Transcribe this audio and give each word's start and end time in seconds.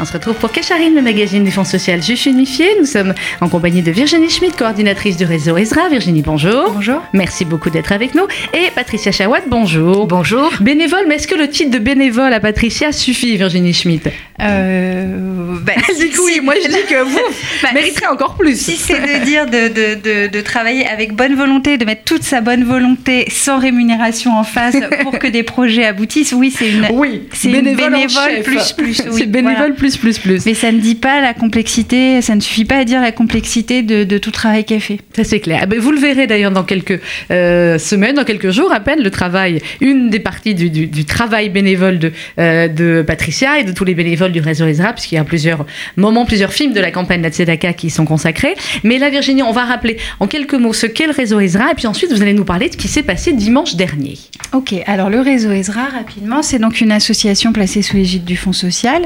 On 0.00 0.04
se 0.04 0.12
retrouve 0.12 0.36
pour 0.36 0.52
Kesharim, 0.52 0.94
le 0.94 1.02
magazine 1.02 1.42
du 1.42 1.50
Fonds 1.50 1.64
social 1.64 1.98
Unifié. 2.26 2.68
Nous 2.78 2.86
sommes 2.86 3.14
en 3.40 3.48
compagnie 3.48 3.82
de 3.82 3.90
Virginie 3.90 4.30
Schmidt, 4.30 4.56
coordinatrice 4.56 5.16
du 5.16 5.24
réseau 5.24 5.56
Ezra. 5.56 5.88
Virginie, 5.88 6.22
bonjour. 6.22 6.70
Bonjour. 6.72 7.02
Merci 7.12 7.44
beaucoup 7.44 7.68
d'être 7.68 7.90
avec 7.90 8.14
nous. 8.14 8.28
Et 8.54 8.70
Patricia 8.76 9.10
Chawat, 9.10 9.40
bonjour. 9.48 10.06
Bonjour. 10.06 10.52
Bénévole, 10.60 11.06
mais 11.08 11.16
est-ce 11.16 11.26
que 11.26 11.34
le 11.34 11.48
titre 11.48 11.72
de 11.72 11.80
bénévole 11.80 12.32
à 12.32 12.38
Patricia 12.38 12.92
suffit, 12.92 13.36
Virginie 13.36 13.74
Schmidt? 13.74 14.08
Euh, 14.40 15.56
bah, 15.62 15.72
Du 15.98 16.10
coup, 16.10 16.26
oui, 16.26 16.40
moi 16.44 16.54
je 16.62 16.68
dis 16.68 16.86
que 16.88 17.02
vous 17.02 17.18
bah, 17.62 17.70
mériterez 17.74 18.06
encore 18.06 18.36
plus. 18.36 18.60
Si 18.60 18.76
c'est 18.76 19.00
de 19.00 19.24
dire 19.24 19.46
de, 19.46 19.66
de, 19.66 20.00
de, 20.00 20.26
de, 20.28 20.40
travailler 20.42 20.86
avec 20.86 21.12
bonne 21.12 21.34
volonté, 21.34 21.76
de 21.76 21.84
mettre 21.84 22.04
toute 22.04 22.22
sa 22.22 22.40
bonne 22.40 22.62
volonté 22.62 23.26
sans 23.30 23.58
rémunération 23.58 24.38
en 24.38 24.44
face 24.44 24.76
pour 25.02 25.18
que 25.18 25.26
des 25.26 25.42
projets 25.42 25.86
aboutissent, 25.86 26.32
oui, 26.32 26.54
c'est 26.56 26.70
une, 26.70 26.86
oui, 26.92 27.22
c'est 27.32 27.48
bénévole, 27.48 27.90
bénévole 27.90 28.42
plus 28.44 28.72
plus. 28.74 29.02
Oui, 29.10 29.18
c'est 29.18 29.26
bénévole 29.26 29.74
plus 29.74 29.87
plus 29.96 30.18
plus. 30.18 30.44
Mais 30.46 30.54
ça 30.54 30.72
ne 30.72 30.80
dit 30.80 30.94
pas 30.94 31.20
la 31.20 31.34
complexité, 31.34 32.20
ça 32.22 32.34
ne 32.34 32.40
suffit 32.40 32.64
pas 32.64 32.76
à 32.76 32.84
dire 32.84 33.00
la 33.00 33.12
complexité 33.12 33.82
de, 33.82 34.04
de 34.04 34.18
tout 34.18 34.30
travail 34.30 34.64
qui 34.64 34.74
est 34.74 34.80
fait. 34.80 34.98
Ça 35.16 35.24
c'est 35.24 35.40
clair. 35.40 35.60
Ah 35.62 35.66
ben, 35.66 35.78
vous 35.78 35.92
le 35.92 35.98
verrez 35.98 36.26
d'ailleurs 36.26 36.50
dans 36.50 36.64
quelques 36.64 37.00
euh, 37.30 37.78
semaines, 37.78 38.16
dans 38.16 38.24
quelques 38.24 38.50
jours 38.50 38.72
à 38.72 38.80
peine, 38.80 39.02
le 39.02 39.10
travail, 39.10 39.60
une 39.80 40.10
des 40.10 40.20
parties 40.20 40.54
du, 40.54 40.70
du, 40.70 40.86
du 40.86 41.04
travail 41.04 41.48
bénévole 41.48 41.98
de, 41.98 42.12
euh, 42.38 42.68
de 42.68 43.02
Patricia 43.06 43.58
et 43.58 43.64
de 43.64 43.72
tous 43.72 43.84
les 43.84 43.94
bénévoles 43.94 44.32
du 44.32 44.40
réseau 44.40 44.66
Ezra, 44.66 44.92
puisqu'il 44.92 45.14
y 45.16 45.18
a 45.18 45.24
plusieurs 45.24 45.66
moments, 45.96 46.26
plusieurs 46.26 46.52
films 46.52 46.72
de 46.72 46.80
la 46.80 46.90
campagne 46.90 47.20
de 47.20 47.24
la 47.26 47.30
Tzedaka 47.32 47.72
qui 47.72 47.90
sont 47.90 48.04
consacrés. 48.04 48.54
Mais 48.84 48.98
là, 48.98 49.10
Virginie, 49.10 49.42
on 49.42 49.52
va 49.52 49.64
rappeler 49.64 49.98
en 50.20 50.26
quelques 50.26 50.54
mots 50.54 50.72
ce 50.72 50.86
qu'est 50.86 51.06
le 51.06 51.12
réseau 51.12 51.40
Ezra, 51.40 51.70
et 51.72 51.74
puis 51.74 51.86
ensuite 51.86 52.12
vous 52.12 52.22
allez 52.22 52.34
nous 52.34 52.44
parler 52.44 52.68
de 52.68 52.72
ce 52.72 52.78
qui 52.78 52.88
s'est 52.88 53.02
passé 53.02 53.32
dimanche 53.32 53.76
dernier. 53.76 54.18
Ok, 54.52 54.74
alors 54.86 55.10
le 55.10 55.20
réseau 55.20 55.52
Ezra, 55.52 55.84
rapidement, 55.84 56.42
c'est 56.42 56.58
donc 56.58 56.80
une 56.80 56.92
association 56.92 57.52
placée 57.52 57.82
sous 57.82 57.96
l'égide 57.96 58.24
du 58.24 58.36
Fonds 58.36 58.52
social. 58.52 59.02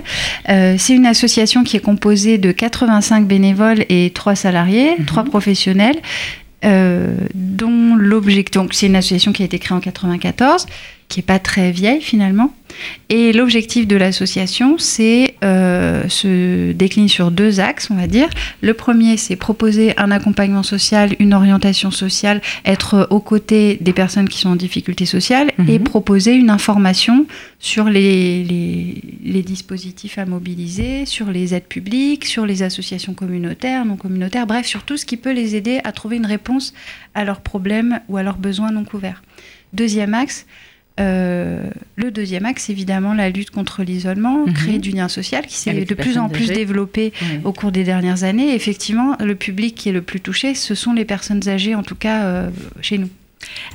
Euh, 0.49 0.72
c'est 0.79 0.95
une 0.95 1.07
association 1.07 1.65
qui 1.65 1.77
est 1.77 1.81
composée 1.81 2.39
de 2.39 2.53
85 2.53 3.27
bénévoles 3.27 3.85
et 3.89 4.11
3 4.15 4.35
salariés, 4.35 4.97
mmh. 4.99 5.05
3 5.05 5.25
professionnels. 5.25 6.01
Euh, 6.65 7.17
dont 7.35 7.97
l'objectif, 7.97 8.53
donc 8.53 8.73
c'est 8.73 8.87
une 8.87 8.95
association 8.95 9.33
qui 9.33 9.43
a 9.43 9.45
été 9.45 9.59
créée 9.59 9.77
en 9.77 9.81
94, 9.81 10.67
qui 11.09 11.19
n'est 11.19 11.25
pas 11.25 11.41
très 11.41 11.73
vieille 11.73 12.01
finalement. 12.01 12.55
Et 13.09 13.33
l'objectif 13.33 13.87
de 13.87 13.97
l'association, 13.97 14.79
c'est 14.79 15.35
euh, 15.45 16.09
se 16.09 16.73
décline 16.73 17.09
sur 17.09 17.31
deux 17.31 17.61
axes, 17.61 17.91
on 17.91 17.95
va 17.95 18.07
dire. 18.07 18.29
Le 18.61 18.75
premier, 18.75 19.17
c'est 19.17 19.37
proposer 19.37 19.95
un 19.99 20.11
accompagnement 20.11 20.63
social, 20.63 21.15
une 21.19 21.35
orientation 21.35 21.91
sociale, 21.91 22.41
être 22.65 23.07
aux 23.11 23.21
côtés 23.21 23.79
des 23.81 23.93
personnes 23.93 24.29
qui 24.29 24.39
sont 24.39 24.51
en 24.51 24.57
difficulté 24.57 25.07
sociale 25.07 25.53
mmh. 25.59 25.69
et 25.69 25.79
proposer 25.79 26.35
une 26.35 26.51
information 26.51 27.27
sur 27.59 27.85
les, 27.85 28.45
les, 28.45 29.03
les, 29.23 29.43
dispositifs 29.43 30.19
à 30.19 30.27
mobiliser, 30.27 31.07
sur 31.07 31.31
les 31.31 31.55
aides 31.55 31.69
publiques, 31.69 32.25
sur 32.25 32.47
les 32.47 32.63
associations 32.63 33.15
communautaires, 33.15 33.85
non 33.85 33.97
communautaires, 33.97 34.47
bref, 34.47 34.67
sur 34.67 34.83
tout 34.85 34.97
ce 34.97 35.07
qui 35.07 35.17
peut 35.17 35.33
les 35.33 35.55
aider 35.55 35.81
à 35.85 35.93
trouver 35.93 36.17
une 36.17 36.27
réponse 36.27 36.75
à 37.15 37.25
leurs 37.25 37.41
problèmes 37.41 38.01
ou 38.09 38.17
à 38.17 38.23
leurs 38.23 38.39
besoins 38.39 38.73
non 38.73 38.85
couverts. 38.85 39.23
Deuxième 39.73 40.15
axe, 40.15 40.47
euh, 41.01 41.65
le 41.97 42.11
deuxième 42.11 42.45
axe, 42.45 42.69
évidemment, 42.69 43.15
la 43.15 43.31
lutte 43.31 43.51
contre 43.51 43.83
l'isolement, 43.83 44.47
mmh. 44.47 44.53
créer 44.53 44.79
du 44.79 44.91
lien 44.91 45.09
social 45.09 45.47
qui 45.47 45.57
s'est 45.57 45.73
de 45.73 45.95
plus 45.95 46.19
en 46.19 46.29
plus 46.29 46.45
âgées. 46.45 46.55
développé 46.55 47.13
oui. 47.23 47.41
au 47.45 47.53
cours 47.53 47.73
des 47.73 47.85
dernières 47.85 48.25
années. 48.25 48.55
Effectivement, 48.55 49.17
le 49.19 49.35
public 49.35 49.75
qui 49.75 49.89
est 49.89 49.93
le 49.93 50.03
plus 50.03 50.21
touché, 50.21 50.55
ce 50.55 50.75
sont 50.75 50.93
les 50.93 51.05
personnes 51.05 51.49
âgées, 51.49 51.75
en 51.75 51.83
tout 51.83 51.95
cas 51.95 52.25
euh, 52.25 52.51
chez 52.81 52.99
nous. 52.99 53.09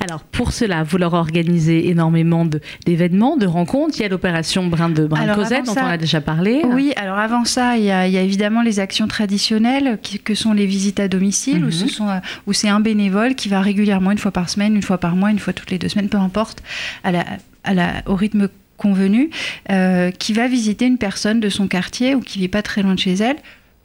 Alors 0.00 0.22
pour 0.22 0.52
cela, 0.52 0.82
vous 0.82 0.98
leur 0.98 1.14
organisez 1.14 1.88
énormément 1.88 2.44
d'événements, 2.86 3.36
de, 3.36 3.42
de, 3.42 3.46
rencontres. 3.46 3.98
Il 3.98 4.02
y 4.02 4.04
a 4.04 4.08
l'opération 4.08 4.66
Brin 4.66 4.90
de 4.90 5.06
Brin 5.06 5.22
alors, 5.22 5.36
Cosette 5.36 5.66
dont 5.66 5.74
ça, 5.74 5.84
on 5.84 5.88
a 5.88 5.96
déjà 5.96 6.20
parlé. 6.20 6.62
Oui, 6.64 6.92
alors 6.96 7.18
avant 7.18 7.44
ça, 7.44 7.76
il 7.76 7.84
y 7.84 7.90
a, 7.90 8.06
il 8.06 8.12
y 8.12 8.18
a 8.18 8.22
évidemment 8.22 8.62
les 8.62 8.80
actions 8.80 9.08
traditionnelles 9.08 9.98
qui, 10.02 10.18
que 10.18 10.34
sont 10.34 10.52
les 10.52 10.66
visites 10.66 11.00
à 11.00 11.08
domicile, 11.08 11.64
mm 11.64 11.68
-hmm. 11.68 12.20
où 12.46 12.52
c'est 12.52 12.68
un 12.68 12.80
bénévole 12.80 13.34
qui 13.34 13.48
va 13.48 13.60
régulièrement, 13.60 14.10
une 14.12 14.18
fois 14.18 14.32
par 14.32 14.48
semaine, 14.48 14.74
une 14.74 14.82
fois 14.82 14.98
par 14.98 15.16
mois, 15.16 15.30
une 15.30 15.38
fois 15.38 15.52
toutes 15.52 15.70
les 15.70 15.78
deux 15.78 15.88
semaines, 15.88 16.08
peu 16.08 16.18
importe, 16.18 16.62
à 17.04 17.10
la, 17.12 17.24
à 17.64 17.74
la, 17.74 18.02
au 18.06 18.14
rythme 18.14 18.48
convenu, 18.76 19.30
euh, 19.70 20.10
qui 20.10 20.32
va 20.32 20.48
visiter 20.48 20.86
une 20.86 20.98
personne 20.98 21.40
de 21.40 21.50
son 21.50 21.68
quartier 21.68 22.14
ou 22.14 22.20
qui 22.20 22.38
vit 22.38 22.48
pas 22.48 22.62
très 22.62 22.82
loin 22.82 22.94
de 22.94 23.00
chez 23.00 23.14
elle 23.14 23.36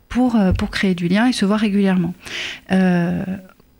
pour, 0.07 0.35
euh, 0.35 0.53
pour 0.53 0.69
créer 0.69 0.95
du 0.95 1.07
lien 1.07 1.27
et 1.27 1.33
se 1.33 1.45
voir 1.45 1.59
régulièrement. 1.59 2.13
Euh, 2.71 3.23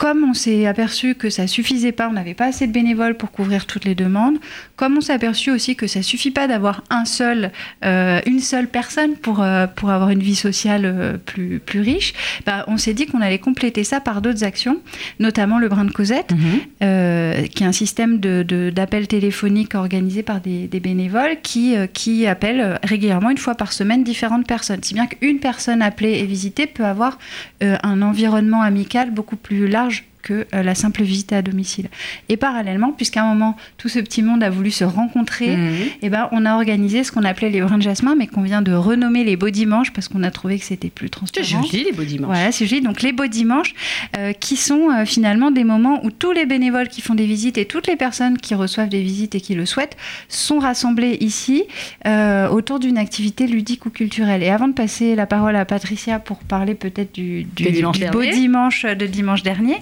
comme 0.04 0.26
on 0.26 0.34
s'est 0.34 0.66
aperçu 0.68 1.16
que 1.16 1.30
ça 1.30 1.48
suffisait 1.48 1.94
pas, 1.94 2.10
on 2.10 2.12
n'avait 2.12 2.34
pas 2.34 2.48
assez 2.48 2.68
de 2.68 2.74
bénévoles 2.74 3.16
pour 3.16 3.32
couvrir 3.32 3.66
toutes 3.66 3.86
les 3.86 3.96
demandes, 3.96 4.38
comme 4.76 4.98
on 4.98 5.00
s'est 5.00 5.14
aperçu 5.14 5.50
aussi 5.50 5.78
que 5.78 5.88
ça 5.88 6.02
suffit 6.02 6.30
pas 6.30 6.46
d'avoir 6.46 6.84
un 6.90 7.06
seul, 7.06 7.54
euh, 7.86 8.20
une 8.26 8.42
seule 8.42 8.68
personne 8.68 9.16
pour, 9.16 9.42
euh, 9.42 9.66
pour 9.66 9.92
avoir 9.92 10.10
une 10.10 10.20
vie 10.20 10.36
sociale 10.36 10.82
euh, 10.84 11.18
plus, 11.18 11.62
plus 11.66 11.80
riche, 11.80 12.14
bah, 12.46 12.66
on 12.68 12.76
s'est 12.76 12.94
dit 12.94 13.06
qu'on 13.06 13.22
allait 13.22 13.40
compléter 13.40 13.86
ça 13.86 14.02
par 14.02 14.22
d'autres 14.22 14.44
actions, 14.44 14.82
notamment 15.22 15.58
le 15.58 15.70
brin 15.70 15.86
de 15.86 15.92
Cosette, 15.92 16.34
-hmm. 16.34 17.48
qui 17.48 17.64
est 17.64 17.68
un 17.68 17.72
système 17.72 18.20
d'appel 18.20 19.04
de, 19.04 19.06
de, 19.06 19.06
téléphonique 19.06 19.74
organisé 19.74 20.22
par 20.22 20.42
des, 20.42 20.68
des 20.68 20.82
bénévoles 20.82 21.38
qui, 21.44 21.76
qui 21.94 22.28
appellent 22.28 22.78
régulièrement, 22.84 23.30
une 23.30 23.38
fois 23.38 23.56
par 23.56 23.72
semaine, 23.72 24.04
différentes 24.04 24.48
personnes. 24.48 24.84
Si 24.84 24.94
bien 24.94 25.08
qu'une 25.08 25.40
personne 25.40 25.82
appelée 25.82 26.16
et 26.20 26.26
visitée 26.26 26.68
peut 26.68 26.84
avoir 26.84 27.18
un 27.62 28.02
environnement 28.02 28.64
amical 28.64 29.10
beaucoup 29.12 29.38
plus 29.38 29.70
large 29.70 29.93
que 30.24 30.48
euh, 30.56 30.64
la 30.64 30.74
simple 30.74 31.04
visite 31.04 31.34
à 31.34 31.42
domicile. 31.42 31.90
Et 32.30 32.38
parallèlement, 32.38 32.92
puisqu'à 32.92 33.24
un 33.24 33.28
moment, 33.28 33.56
tout 33.78 33.90
ce 33.90 34.00
petit 34.00 34.24
monde 34.24 34.42
a 34.44 34.50
voulu 34.50 34.72
se 34.72 34.84
rencontrer, 34.84 35.56
mmh. 35.56 35.76
et 36.02 36.10
ben, 36.10 36.30
on 36.32 36.46
a 36.46 36.56
organisé 36.56 37.04
ce 37.04 37.12
qu'on 37.12 37.24
appelait 37.24 37.50
les 37.50 37.62
brins 37.62 37.78
de 37.78 37.84
jasmin, 37.84 38.16
mais 38.16 38.28
qu'on 38.28 38.42
vient 38.42 38.62
de 38.62 38.74
renommer 38.74 39.24
les 39.24 39.36
beaux 39.36 39.52
dimanches 39.52 39.92
parce 39.92 40.08
qu'on 40.08 40.24
a 40.24 40.32
trouvé 40.32 40.58
que 40.58 40.66
c'était 40.66 40.90
plus 40.90 41.10
transparent. 41.10 41.46
C'est 41.46 41.70
joli, 41.70 41.84
les 41.84 41.92
beaux 41.92 42.04
dimanches. 42.04 42.28
Voilà, 42.28 42.52
c'est 42.52 42.66
joli. 42.66 42.82
Donc, 42.82 43.02
les 43.02 43.12
beaux 43.12 43.28
dimanches, 43.28 43.76
euh, 44.18 44.34
qui 44.34 44.56
sont 44.56 44.90
euh, 44.90 45.06
finalement 45.06 45.52
des 45.52 45.64
moments 45.64 46.04
où 46.04 46.12
tous 46.12 46.32
les 46.32 46.46
bénévoles 46.46 46.88
qui 46.88 47.02
font 47.02 47.16
des 47.16 47.26
visites 47.26 47.58
et 47.58 47.66
toutes 47.66 47.88
les 47.88 47.96
personnes 47.96 48.38
qui 48.38 48.56
reçoivent 48.56 48.90
des 48.90 49.02
visites 49.02 49.36
et 49.36 49.42
qui 49.42 49.56
le 49.56 49.66
souhaitent 49.66 49.98
sont 50.30 50.60
rassemblés 50.60 51.18
ici 51.20 51.64
euh, 52.08 52.48
autour 52.48 52.80
d'une 52.80 52.98
activité 52.98 53.48
ludique 53.48 53.86
ou 53.86 53.90
culturelle. 53.90 54.44
Et 54.44 54.50
avant 54.50 54.68
de 54.68 54.74
passer 54.74 55.16
la 55.16 55.26
parole 55.26 55.56
à 55.56 55.66
Patricia 55.66 56.20
pour 56.20 56.38
parler 56.40 56.76
peut-être 56.76 57.14
du, 57.14 57.44
du, 57.44 57.72
du 57.72 57.82
beau 58.12 58.24
dimanche 58.24 58.86
de 58.86 59.06
dimanche 59.06 59.44
dernier, 59.44 59.78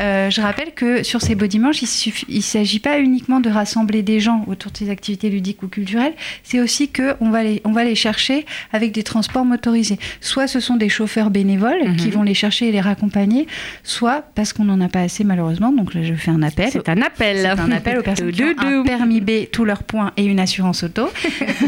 euh, 0.00 0.30
je 0.30 0.40
rappelle 0.40 0.72
que 0.74 1.02
sur 1.02 1.20
ces 1.20 1.34
beaux 1.34 1.46
dimanches, 1.46 1.82
il 1.82 2.36
ne 2.36 2.40
s'agit 2.40 2.80
pas 2.80 2.98
uniquement 2.98 3.40
de 3.40 3.50
rassembler 3.50 4.02
des 4.02 4.20
gens 4.20 4.44
autour 4.46 4.72
de 4.72 4.76
ces 4.76 4.90
activités 4.90 5.30
ludiques 5.30 5.62
ou 5.62 5.68
culturelles, 5.68 6.14
c'est 6.42 6.60
aussi 6.60 6.88
qu'on 6.88 7.30
va, 7.30 7.42
les, 7.42 7.60
on 7.64 7.72
va 7.72 7.84
les 7.84 7.94
chercher 7.94 8.46
avec 8.72 8.92
des 8.92 9.02
transports 9.02 9.44
motorisés. 9.44 9.98
Soit 10.20 10.46
ce 10.46 10.60
sont 10.60 10.76
des 10.76 10.88
chauffeurs 10.88 11.30
bénévoles 11.30 11.82
mm 11.84 11.92
-hmm. 11.92 11.96
qui 11.96 12.10
vont 12.10 12.22
les 12.22 12.34
chercher 12.34 12.68
et 12.68 12.72
les 12.72 12.80
raccompagner, 12.80 13.46
soit 13.82 14.24
parce 14.34 14.52
qu'on 14.52 14.64
n'en 14.64 14.80
a 14.80 14.88
pas 14.88 15.02
assez 15.02 15.24
malheureusement, 15.24 15.72
donc 15.72 15.94
là 15.94 16.02
je 16.02 16.14
fais 16.14 16.30
un 16.30 16.42
appel. 16.42 16.70
C'est 16.72 16.88
un 16.88 17.02
appel. 17.02 17.36
C'est 17.42 17.60
un 17.60 17.72
appel 17.72 17.98
aux 17.98 18.02
personnes 18.10 18.32
qui 18.32 18.42
ont 18.42 18.54
un 18.58 18.82
permis 18.82 19.20
B, 19.20 19.30
tous 19.50 19.64
leurs 19.64 19.82
points 19.82 20.12
et 20.16 20.24
une 20.24 20.40
assurance 20.40 20.82
auto. 20.82 21.08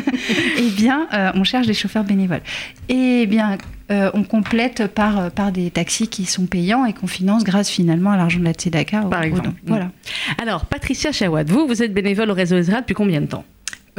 eh 0.58 0.70
bien, 0.80 0.98
euh, 1.12 1.30
on 1.34 1.44
cherche 1.44 1.66
des 1.66 1.74
chauffeurs 1.74 2.04
bénévoles. 2.04 2.42
Eh 2.88 3.26
bien, 3.26 3.58
euh, 3.90 4.10
on 4.14 4.22
complète 4.22 4.86
par, 4.86 5.30
par 5.30 5.52
des 5.52 5.70
taxis 5.70 6.08
qui 6.08 6.26
sont 6.26 6.46
payants 6.46 6.84
et 6.84 6.92
qu'on 6.92 7.06
finance 7.06 7.44
grâce 7.44 7.70
finalement 7.70 8.10
à 8.10 8.16
l'argent 8.16 8.38
de 8.38 8.44
la 8.44 8.52
Tzedaka. 8.52 9.02
Par 9.02 9.22
exemple. 9.22 9.50
Voilà. 9.66 9.90
Alors, 10.40 10.66
Patricia 10.66 11.12
Chawad, 11.12 11.48
vous, 11.50 11.66
vous 11.66 11.82
êtes 11.82 11.94
bénévole 11.94 12.30
au 12.30 12.34
réseau 12.34 12.56
Ezra 12.56 12.80
depuis 12.80 12.94
combien 12.94 13.20
de 13.20 13.26
temps 13.26 13.44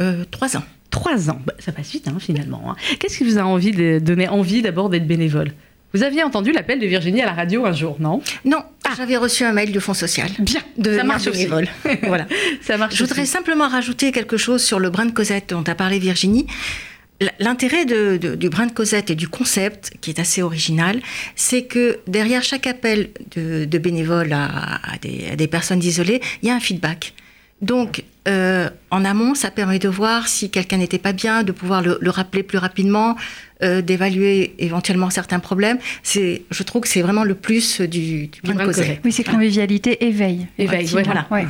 euh, 0.00 0.24
Trois 0.30 0.56
ans. 0.56 0.62
Trois 0.90 1.30
ans, 1.30 1.40
bah, 1.46 1.54
ça 1.58 1.72
passe 1.72 1.90
vite 1.90 2.08
hein, 2.08 2.16
finalement. 2.18 2.62
Hein. 2.70 2.76
Qu'est-ce 2.98 3.18
qui 3.18 3.24
vous 3.24 3.38
a 3.38 3.42
envie 3.42 3.70
de 3.70 4.00
donner 4.00 4.28
envie 4.28 4.62
d'abord 4.62 4.90
d'être 4.90 5.06
bénévole? 5.06 5.52
Vous 5.92 6.04
aviez 6.04 6.22
entendu 6.22 6.52
l'appel 6.52 6.78
de 6.78 6.86
Virginie 6.86 7.20
à 7.22 7.26
la 7.26 7.32
radio 7.32 7.66
un 7.66 7.72
jour, 7.72 7.96
non? 7.98 8.22
Non, 8.44 8.62
ah. 8.84 8.90
j'avais 8.96 9.16
reçu 9.16 9.44
un 9.44 9.52
mail 9.52 9.72
du 9.72 9.80
Fonds 9.80 9.94
social. 9.94 10.28
Bien, 10.38 10.60
de 10.78 10.96
ça 10.96 11.02
marche 11.02 11.24
bénévole. 11.30 11.66
voilà, 12.04 12.26
ça 12.60 12.76
marche. 12.76 12.94
Je 12.94 13.02
voudrais 13.02 13.22
aussi. 13.22 13.30
simplement 13.30 13.68
rajouter 13.68 14.12
quelque 14.12 14.36
chose 14.36 14.62
sur 14.62 14.78
le 14.78 14.90
brin 14.90 15.06
de 15.06 15.10
Cosette 15.10 15.50
dont 15.50 15.64
a 15.66 15.74
parlé 15.74 15.98
Virginie. 15.98 16.46
L'intérêt 17.38 17.84
du 17.84 18.48
brin 18.48 18.66
de 18.66 18.72
Cosette 18.72 19.10
et 19.10 19.14
du 19.14 19.28
concept, 19.28 19.92
qui 20.00 20.10
est 20.10 20.18
assez 20.18 20.40
original, 20.40 21.00
c'est 21.36 21.64
que 21.64 21.98
derrière 22.06 22.42
chaque 22.42 22.66
appel 22.66 23.10
de, 23.36 23.78
bénévoles 23.78 24.32
à, 24.32 24.80
des, 25.02 25.46
personnes 25.46 25.82
isolées, 25.82 26.22
il 26.42 26.48
y 26.48 26.50
a 26.50 26.54
un 26.54 26.60
feedback. 26.60 27.12
Donc, 27.60 28.04
euh, 28.26 28.70
en 28.90 29.04
amont, 29.04 29.34
ça 29.34 29.50
permet 29.50 29.78
de 29.78 29.88
voir 29.88 30.28
si 30.28 30.50
quelqu'un 30.50 30.78
n'était 30.78 30.98
pas 30.98 31.12
bien, 31.12 31.42
de 31.42 31.52
pouvoir 31.52 31.82
le 31.82 32.10
rappeler 32.10 32.42
plus 32.42 32.56
rapidement, 32.56 33.16
euh, 33.62 33.82
d'évaluer 33.82 34.54
éventuellement 34.58 35.10
certains 35.10 35.38
problèmes. 35.38 35.78
C'est, 36.02 36.42
je 36.50 36.62
trouve 36.62 36.82
que 36.82 36.88
c'est 36.88 37.02
vraiment 37.02 37.24
le 37.24 37.34
plus 37.34 37.80
du, 37.82 38.28
du 38.28 38.40
de 38.42 38.52
Cosette. 38.52 39.00
Oui, 39.04 39.12
c'est 39.12 39.24
convivialité, 39.24 40.04
éveil. 40.06 40.46
Éveil, 40.58 40.86
voilà. 40.86 41.26
Ouais. 41.30 41.46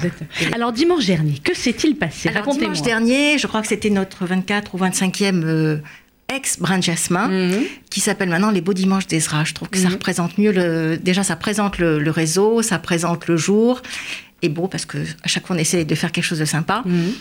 Alors, 0.53 0.73
dimanche 0.73 1.07
dernier, 1.07 1.35
que 1.39 1.55
s'est-il 1.55 1.97
passé? 1.97 2.29
Racontez-moi. 2.31 2.73
Dimanche 2.73 2.83
dernier, 2.83 3.39
je 3.39 3.47
crois 3.47 3.61
que 3.63 3.69
c'était 3.69 3.91
notre 3.91 4.27
24 4.27 4.75
ou 4.75 4.79
25e 4.79 5.45
euh, 5.45 5.77
ex-brin 6.29 6.79
de 6.79 6.83
jasmin, 6.83 7.29
mm 7.29 7.51
-hmm. 7.51 7.63
qui 7.91 8.01
s'appelle 8.01 8.29
maintenant 8.29 8.51
les 8.51 8.61
Beaux 8.61 8.75
Dimanches 8.75 9.07
d'Ezra. 9.07 9.45
Je 9.45 9.55
trouve 9.55 9.69
que 9.69 9.79
mm 9.79 9.83
-hmm. 9.83 9.85
ça 9.85 9.91
représente 9.91 10.33
mieux 10.39 10.53
le. 10.53 10.97
Déjà, 10.97 11.23
ça 11.23 11.37
présente 11.37 11.79
le, 11.79 11.91
le, 12.07 12.11
réseau, 12.11 12.63
ça 12.63 12.79
présente 12.79 13.23
le 13.31 13.37
jour. 13.37 13.83
Et 14.43 14.49
beau, 14.49 14.67
parce 14.69 14.87
que 14.91 14.99
à 15.27 15.29
chaque 15.33 15.47
fois, 15.47 15.55
on 15.57 15.61
essaie 15.61 15.85
de 15.85 15.95
faire 15.95 16.11
quelque 16.13 16.29
chose 16.31 16.41
de 16.47 16.51
sympa. 16.57 16.83
Mm 16.85 16.91
-hmm. 16.91 17.13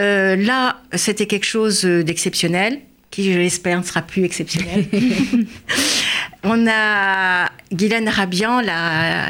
euh, 0.00 0.36
là, 0.50 0.60
c'était 1.04 1.28
quelque 1.32 1.48
chose 1.56 1.78
d'exceptionnel 2.08 2.72
qui, 3.14 3.32
je 3.32 3.38
l'espère, 3.38 3.78
ne 3.78 3.84
sera 3.84 4.02
plus 4.02 4.24
exceptionnel. 4.24 4.86
On 6.42 6.66
a 6.66 7.48
Guylaine 7.72 8.08
Rabian, 8.08 8.60
la, 8.60 9.28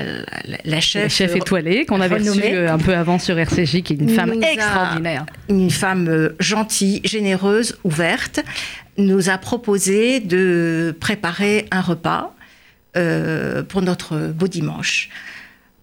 la, 0.64 0.81
chef, 0.81 1.02
la 1.02 1.08
chef 1.10 1.36
étoilée 1.36 1.84
qu'on 1.84 2.00
avait 2.00 2.16
reçue 2.16 2.40
euh, 2.44 2.72
un 2.72 2.78
peu 2.78 2.94
avant 2.94 3.19
sur 3.19 3.38
RCJ, 3.38 3.82
qui 3.82 3.92
est 3.92 3.96
une 3.96 4.08
femme 4.08 4.42
extraordinaire. 4.42 5.26
Une 5.50 5.70
femme 5.70 6.08
euh, 6.08 6.34
gentille, 6.40 7.02
généreuse, 7.04 7.76
ouverte, 7.84 8.40
nous 8.96 9.28
a 9.28 9.36
proposé 9.36 10.20
de 10.20 10.96
préparer 10.98 11.66
un 11.70 11.82
repas 11.82 12.34
euh, 12.96 13.62
pour 13.62 13.82
notre 13.82 14.28
beau 14.28 14.48
dimanche. 14.48 15.10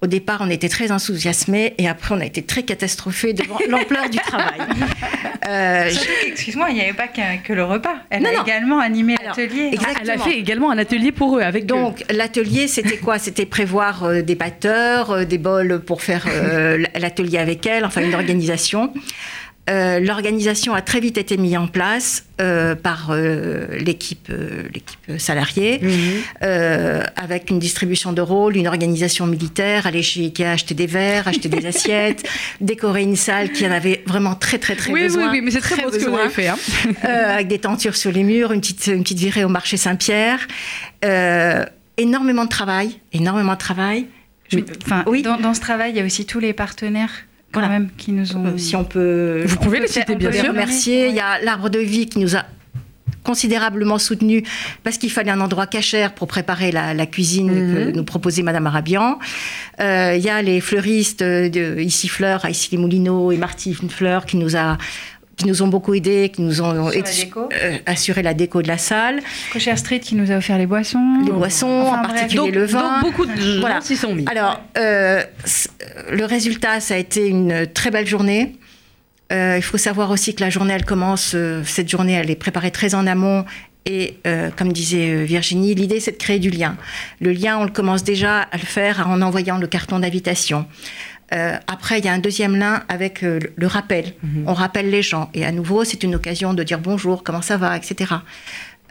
Au 0.03 0.07
départ, 0.07 0.39
on 0.41 0.49
était 0.49 0.67
très 0.67 0.91
enthousiasmés 0.91 1.75
et 1.77 1.87
après, 1.87 2.15
on 2.15 2.19
a 2.21 2.25
été 2.25 2.41
très 2.41 2.63
catastrophés 2.63 3.33
devant 3.33 3.59
l'ampleur 3.69 4.09
du 4.09 4.17
travail. 4.17 4.59
Euh, 5.47 5.91
excuse-moi, 6.25 6.69
il 6.71 6.75
n'y 6.75 6.81
avait 6.81 6.93
pas 6.93 7.07
que 7.07 7.53
le 7.53 7.63
repas. 7.63 7.97
Elle 8.09 8.25
a 8.25 8.41
également 8.41 8.79
animé 8.79 9.15
l'atelier. 9.23 9.77
Elle 10.01 10.09
a 10.09 10.17
fait 10.17 10.39
également 10.39 10.71
un 10.71 10.79
atelier 10.79 11.11
pour 11.11 11.37
eux 11.37 11.41
avec 11.41 11.67
Donc, 11.67 12.03
l'atelier, 12.09 12.67
c'était 12.67 12.97
quoi? 12.97 13.19
C'était 13.19 13.45
prévoir 13.45 14.03
euh, 14.03 14.21
des 14.23 14.33
batteurs, 14.33 15.11
euh, 15.11 15.23
des 15.25 15.37
bols 15.37 15.81
pour 15.81 16.01
faire 16.01 16.25
l'atelier 16.95 17.37
avec 17.37 17.67
elle, 17.67 17.85
enfin 17.85 18.01
une 18.01 18.15
organisation. 18.15 18.91
Euh, 19.69 19.99
l'organisation 19.99 20.73
a 20.73 20.81
très 20.81 20.99
vite 20.99 21.19
été 21.19 21.37
mise 21.37 21.55
en 21.55 21.67
place 21.67 22.25
euh, 22.41 22.73
par 22.73 23.09
euh, 23.11 23.67
l'équipe, 23.77 24.31
l'équipe 24.73 25.19
salariée, 25.19 25.79
mhm. 25.81 27.03
avec 27.15 27.49
une 27.51 27.59
distribution 27.59 28.11
de 28.11 28.21
rôles, 28.21 28.57
une 28.57 28.67
organisation 28.67 29.27
militaire, 29.27 29.85
aller 29.85 30.01
chez 30.01 30.21
Ikea 30.21 30.51
acheter 30.51 30.73
des 30.73 30.87
verres, 30.87 31.27
acheter 31.27 31.47
des 31.47 31.65
assiettes, 31.67 32.27
décorer 32.59 33.03
une 33.03 33.15
salle 33.15 33.51
qui 33.51 33.65
en 33.67 33.71
avait 33.71 34.03
vraiment 34.07 34.33
très 34.33 34.57
très 34.57 34.75
très 34.75 34.91
besoin. 34.91 35.25
Oui, 35.25 35.39
oui, 35.39 35.41
mais 35.41 35.51
c'est 35.51 35.61
très, 35.61 35.81
beau 35.81 35.91
ce 35.91 35.97
que 35.97 36.09
vous 36.09 36.17
avez 36.17 36.29
fait. 36.29 36.47
Hein. 36.47 36.57
avec 37.03 37.47
des 37.47 37.59
tentures 37.59 37.95
sur 37.95 38.11
les 38.11 38.23
murs, 38.23 38.51
une 38.51 38.61
petite, 38.61 38.87
une 38.87 39.03
petite 39.03 39.19
virée 39.19 39.43
au 39.43 39.49
marché 39.49 39.77
Saint-Pierre. 39.77 40.47
énormément 41.97 42.45
de 42.45 42.49
travail, 42.49 42.99
énormément 43.13 43.53
de 43.53 43.59
travail. 43.59 44.07
enfin, 44.83 45.03
oui. 45.05 45.21
dans, 45.21 45.37
dans 45.37 45.53
ce 45.53 45.61
travail, 45.61 45.91
il 45.91 45.97
y 45.97 46.01
a 46.01 46.05
aussi 46.05 46.25
tous 46.25 46.39
les 46.39 46.53
partenaires 46.53 47.11
quand 47.51 47.67
même 47.67 47.89
qui 47.97 48.11
nous 48.11 48.35
ont. 48.35 48.45
Euh, 48.45 48.57
si 48.57 48.75
on 48.75 48.83
peut. 48.83 49.43
Vous 49.45 49.57
pouvez 49.57 49.79
les 49.79 49.87
citer, 49.87 50.15
bien 50.15 50.31
sûr. 50.31 50.47
remercier. 50.47 51.09
Il 51.09 51.15
y 51.15 51.19
a 51.19 51.39
l'arbre 51.41 51.69
de 51.69 51.79
vie 51.79 52.07
qui 52.07 52.19
nous 52.19 52.35
a 52.35 52.45
considérablement 53.23 53.99
soutenu 53.99 54.43
parce 54.83 54.97
qu'il 54.97 55.11
fallait 55.11 55.31
un 55.31 55.41
endroit 55.41 55.67
cachère 55.67 56.13
pour 56.13 56.27
préparer 56.27 56.71
la, 56.71 57.05
cuisine 57.05 57.49
que 57.49 57.85
mhm. 57.85 57.91
nous 57.95 58.03
proposait 58.03 58.41
Madame 58.41 58.67
Arabian. 58.67 59.19
Euh, 59.79 60.15
il 60.17 60.23
y 60.23 60.29
a 60.29 60.41
les 60.41 60.59
fleuristes 60.59 61.21
de 61.21 61.79
Ici 61.79 62.07
Fleur, 62.07 62.45
Ici 62.49 62.69
les 62.71 62.77
Moulineaux 62.77 63.31
et 63.31 63.37
Martine 63.37 63.89
Fleur 63.89 64.25
qui 64.25 64.37
nous 64.37 64.55
a 64.55 64.77
qui 65.41 65.47
nous 65.47 65.63
ont 65.63 65.67
beaucoup 65.67 65.93
aidés, 65.93 66.29
qui 66.29 66.41
nous 66.41 66.61
ont 66.61 66.89
euh, 66.89 67.77
assuré 67.85 68.21
la 68.21 68.33
déco 68.33 68.61
de 68.61 68.67
la 68.67 68.77
salle. 68.77 69.21
Cocher 69.51 69.75
Street 69.75 69.99
qui 69.99 70.15
nous 70.15 70.31
a 70.31 70.35
offert 70.35 70.57
les 70.57 70.67
boissons. 70.67 71.23
Les 71.25 71.31
boissons, 71.31 71.67
en 71.67 72.01
particulier 72.01 72.51
le 72.51 72.65
vin. 72.65 73.01
Donc 73.01 73.11
beaucoup 73.11 73.25
de 73.25 73.35
gens 73.35 73.59
voilà. 73.59 73.81
s'y 73.81 73.95
sont 73.95 74.13
mis. 74.13 74.25
Alors, 74.27 74.61
euh, 74.77 75.23
le 76.09 76.25
résultat, 76.25 76.79
ça 76.79 76.95
a 76.95 76.97
été 76.97 77.27
une 77.27 77.67
très 77.67 77.91
belle 77.91 78.07
journée. 78.07 78.55
Euh, 79.31 79.55
il 79.57 79.63
faut 79.63 79.77
savoir 79.77 80.11
aussi 80.11 80.35
que 80.35 80.41
la 80.41 80.49
journée, 80.49 80.73
elle 80.73 80.85
commence, 80.85 81.35
cette 81.65 81.89
journée, 81.89 82.13
elle 82.13 82.29
est 82.29 82.35
préparée 82.35 82.71
très 82.71 82.95
en 82.95 83.07
amont. 83.07 83.45
Et 83.87 84.17
comme 84.57 84.71
disait 84.71 85.23
Virginie, 85.23 85.73
l'idée, 85.73 85.99
c'est 85.99 86.11
de 86.11 86.17
créer 86.17 86.37
du 86.37 86.51
lien. 86.51 86.77
Le 87.19 87.31
lien, 87.31 87.57
on 87.57 87.63
le 87.63 87.71
commence 87.71 88.03
déjà 88.03 88.41
à 88.41 88.57
le 88.57 88.63
faire 88.63 89.07
en 89.09 89.23
envoyant 89.23 89.57
le 89.57 89.65
carton 89.65 89.97
d'invitation. 89.97 90.67
Euh, 91.33 91.55
après, 91.67 91.99
il 91.99 92.05
y 92.05 92.07
a 92.09 92.13
un 92.13 92.19
deuxième 92.19 92.55
lien 92.55 92.83
avec 92.89 93.23
euh, 93.23 93.39
le 93.55 93.67
rappel. 93.67 94.13
Mhm. 94.21 94.43
On 94.47 94.53
rappelle 94.53 94.89
les 94.89 95.01
gens. 95.01 95.29
Et 95.33 95.45
à 95.45 95.51
nouveau, 95.51 95.83
c'est 95.83 96.03
une 96.03 96.15
occasion 96.15 96.53
de 96.53 96.63
dire 96.63 96.79
bonjour, 96.79 97.23
comment 97.23 97.41
ça 97.41 97.57
va, 97.57 97.77
etc. 97.77 98.15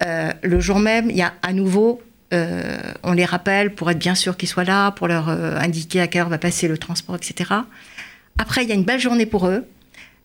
Euh, 0.05 0.33
le 0.43 0.61
jour 0.61 0.79
même, 0.79 1.11
il 1.11 1.17
y 1.17 1.23
a 1.23 1.35
à 1.43 1.53
nouveau, 1.53 2.03
on 2.33 3.13
les 3.13 3.25
rappelle 3.25 3.75
pour 3.75 3.91
être 3.91 3.99
bien 3.99 4.15
sûr 4.15 4.37
qu'ils 4.37 4.49
soient 4.49 4.65
là, 4.65 4.91
pour 4.93 5.09
leur 5.09 5.29
indiquer 5.29 6.01
à 6.01 6.07
quelle 6.07 6.23
heure 6.23 6.29
va 6.29 6.39
passer 6.39 6.69
le 6.69 6.79
transport, 6.79 7.17
etc. 7.17 7.51
Après, 8.39 8.63
il 8.63 8.69
y 8.69 8.73
a 8.73 8.75
une 8.75 8.85
belle 8.85 9.01
journée 9.01 9.27
pour 9.27 9.49
eux. 9.49 9.65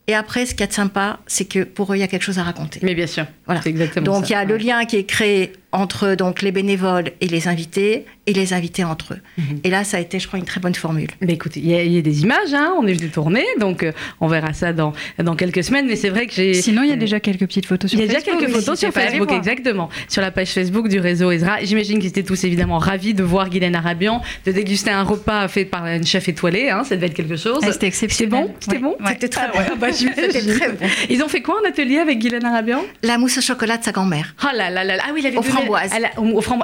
Et 0.08 0.14
après, 0.14 0.46
ce 0.46 0.54
qui 0.54 0.62
est 0.62 0.72
sympa, 0.72 1.20
c'est 1.26 1.46
que 1.46 1.64
pour 1.64 1.92
eux, 1.92 1.98
il 1.98 2.00
y 2.00 2.04
a 2.04 2.08
quelque 2.08 2.22
chose 2.22 2.38
à 2.38 2.44
raconter. 2.44 2.80
Mais 2.84 2.94
bien 2.94 3.08
sûr. 3.08 3.26
Voilà. 3.46 3.62
Exactement 3.66 4.06
donc, 4.06 4.30
il 4.30 4.34
y 4.34 4.36
a 4.36 4.46
le 4.46 4.58
lien 4.58 4.86
qui 4.86 4.98
est 4.98 5.06
créé 5.06 5.54
entre 5.76 6.16
donc, 6.16 6.42
les 6.42 6.52
bénévoles 6.52 7.12
et 7.22 7.28
les 7.28 7.48
invités, 7.48 8.06
et 8.28 8.34
les 8.34 8.54
invités 8.54 8.84
entre 8.84 9.14
eux. 9.14 9.20
Mhm. 9.38 9.60
Et 9.64 9.70
là, 9.70 9.84
ça 9.84 9.98
a 9.98 10.00
été, 10.00 10.20
je 10.20 10.28
crois, 10.28 10.40
une 10.40 10.46
très 10.46 10.60
bonne 10.60 10.74
formule. 10.76 11.10
Mais 11.22 11.34
écoutez, 11.34 11.60
il 11.60 11.70
y, 11.70 11.98
a 11.98 12.02
des 12.02 12.24
images, 12.24 12.54
hein, 12.54 12.74
on 12.80 12.88
est 12.88 12.94
venu 12.94 13.10
tourner, 13.10 13.46
donc 13.60 13.84
euh, 13.84 13.92
on 14.20 14.28
verra 14.28 14.54
ça 14.54 14.74
dans, 14.74 14.94
dans 15.20 15.36
quelques 15.36 15.64
semaines. 15.64 15.86
Mais 15.88 15.96
c'est 15.96 16.10
vrai 16.10 16.26
que 16.26 16.34
j'ai. 16.34 16.54
Sinon, 16.54 16.84
il 16.84 16.90
y 16.90 16.94
a 16.94 16.96
déjà 16.96 17.20
quelques 17.20 17.46
petites 17.46 17.66
photos 17.66 17.92
sur 17.92 18.00
Facebook. 18.00 18.12
Il 18.12 18.14
y 18.14 18.32
a 18.32 18.34
déjà 18.34 18.40
quelques 18.40 18.56
photos 18.56 18.80
sur 18.80 18.92
Facebook, 18.92 19.32
exactement. 19.32 19.90
Sur 20.08 20.22
la 20.22 20.32
page 20.32 20.50
Facebook 20.50 20.88
du 20.88 21.00
réseau 21.00 21.32
Ezra. 21.32 21.64
J'imagine 21.64 22.00
qu'ils 22.00 22.10
étaient 22.10 22.24
tous 22.24 22.44
évidemment 22.44 22.80
ravis 22.80 23.14
de 23.14 23.24
voir 23.24 23.50
Guylaine 23.50 23.76
Arabian, 23.76 24.22
de 24.46 24.52
déguster 24.52 24.92
un 24.92 25.04
repas 25.04 25.48
fait 25.48 25.66
par 25.66 25.86
une 25.86 26.06
chef 26.06 26.28
étoilée. 26.28 26.70
Hein, 26.70 26.84
ça 26.84 26.96
devait 26.96 27.08
être 27.08 27.14
quelque 27.14 27.38
chose. 27.38 27.60
Ah, 27.64 27.72
c'était 27.72 27.88
exceptionnel. 27.88 28.50
C'était 28.60 28.80
bon? 28.80 28.96
C'était 29.08 29.30
très, 29.30 29.42
ah 29.42 29.52
bon. 29.54 29.76
Bah, 29.80 29.88
très 29.92 30.72
bon. 30.72 30.88
Ils 31.10 31.22
ont 31.22 31.28
fait 31.28 31.42
quoi 31.42 31.62
en 31.64 31.68
atelier 31.68 31.98
avec 31.98 32.20
Guylaine 32.20 32.46
Arabian? 32.46 32.82
La 33.04 33.18
mousse 33.18 33.38
au 33.38 33.42
chocolat 33.42 33.78
de 33.78 33.84
sa 33.84 33.92
grand-mère. 33.92 34.36
Oh 34.44 34.48
là 34.56 34.70
là 34.70 34.84
là. 34.84 34.96
Ah 35.06 35.12
oui, 35.14 35.20
il 35.22 35.28
avait 35.28 35.38
framboises. 35.66 35.92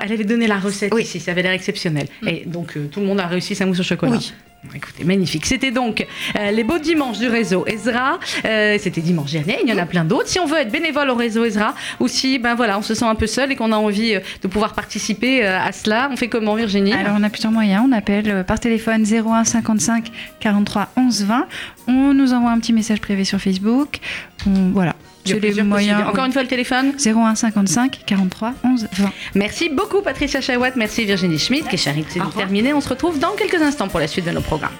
Elle 0.03 0.13
avait 0.13 0.24
donné 0.24 0.48
la 0.48 0.57
recette 0.57 0.94
oui. 0.94 1.03
ici. 1.03 1.19
Ça 1.19 1.31
avait 1.31 1.42
l'air 1.42 1.51
exceptionnel. 1.51 2.07
Mm. 2.21 2.27
Et 2.27 2.44
donc, 2.45 2.77
euh, 2.77 2.88
tout 2.92 3.00
le 3.00 3.06
monde 3.06 3.19
a 3.19 3.27
réussi 3.27 3.56
sa 3.56 3.65
mousse 3.65 3.80
au 3.80 3.83
chocolat. 3.83 4.13
Oui. 4.13 4.33
Écoutez, 4.75 5.03
magnifique. 5.03 5.48
C'était 5.48 5.71
donc 5.71 6.06
euh, 6.38 6.51
les 6.51 6.63
beaux 6.63 6.77
dimanches 6.77 7.18
du 7.18 7.27
réseau 7.27 7.65
Ezra. 7.65 8.19
Euh, 8.45 8.77
c'était 8.80 9.01
dimanche 9.01 9.31
dernier. 9.31 9.57
Il 9.63 9.69
y 9.69 9.74
en 9.74 9.77
a 9.80 9.88
plein 9.88 10.06
d'autres. 10.06 10.27
Si 10.27 10.39
on 10.39 10.45
veut 10.45 10.57
être 10.57 10.71
bénévole 10.71 11.09
au 11.09 11.15
réseau 11.15 11.44
Ezra, 11.44 11.74
ou 12.00 12.07
si 12.07 12.38
ben 12.38 12.53
voilà, 12.53 12.77
on 12.77 12.83
se 12.83 12.94
sent 12.94 13.06
un 13.06 13.15
peu 13.15 13.25
seul 13.25 13.51
et 13.51 13.56
qu'on 13.56 13.71
a 13.71 13.75
envie 13.75 14.13
de 14.13 14.48
pouvoir 14.48 14.74
participer 14.74 15.44
à 15.44 15.71
cela, 15.71 16.09
on 16.12 16.15
fait 16.15 16.27
comment, 16.27 16.54
Virginie? 16.54 16.94
Alors, 16.94 17.15
on 17.18 17.24
a 17.24 17.30
plusieurs 17.31 17.51
moyens. 17.51 17.83
On 17.88 17.92
appelle 17.92 18.44
par 18.45 18.59
téléphone 18.59 19.04
01 19.04 19.45
55 19.45 20.12
43 20.39 20.89
11 20.95 21.24
20. 21.24 21.47
On 21.88 22.13
nous 22.13 22.31
envoie 22.31 22.51
un 22.51 22.59
petit 22.59 22.74
message 22.74 23.01
privé 23.01 23.24
sur 23.24 23.39
Facebook. 23.39 23.97
voilà. 24.45 24.94
C'est 25.25 25.39
les 25.39 25.63
moyens. 25.63 26.03
Encore 26.07 26.25
une 26.25 26.31
fois, 26.31 26.44
le 26.44 26.47
téléphone 26.47 26.94
01 27.03 27.35
55 27.35 28.01
43 28.06 28.53
11 28.63 28.88
20. 28.91 29.09
Merci 29.35 29.69
beaucoup, 29.69 30.01
Patricia 30.01 30.41
Chawat. 30.41 30.71
Merci, 30.75 31.06
Virginie 31.06 31.39
Schmidt. 31.39 31.68
Kécharit, 31.69 32.06
c'est 32.09 32.19
terminé. 32.35 32.73
On 32.73 32.81
se 32.81 32.89
retrouve 32.89 33.19
dans 33.19 33.31
quelques 33.31 33.62
instants 33.62 33.88
pour 33.88 34.00
la 34.00 34.07
suite 34.07 34.25
de 34.25 34.31
nos 34.31 34.41
programmes. 34.41 34.71